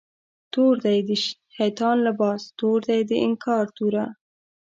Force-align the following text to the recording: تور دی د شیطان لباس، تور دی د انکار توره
تور 0.53 0.73
دی 0.85 0.97
د 1.09 1.11
شیطان 1.55 1.97
لباس، 2.07 2.41
تور 2.59 2.79
دی 2.87 2.99
د 3.09 3.11
انکار 3.27 3.65
توره 3.77 4.05